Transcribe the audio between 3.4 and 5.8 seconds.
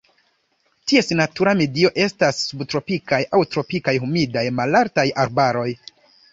tropikaj humidaj malaltaj arbaroj.